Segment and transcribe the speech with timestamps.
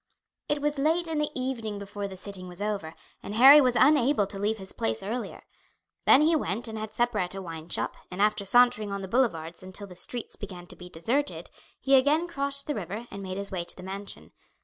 [0.49, 4.25] It was late in the evening before the sitting was over, and Harry was unable
[4.25, 5.43] to leave his place earlier.
[6.07, 9.61] Then he went and had supper at a wineshop, and after sauntering on the Boulevards
[9.61, 13.51] until the streets began to be deserted he again crossed the river and made his
[13.51, 14.31] way to the mansion.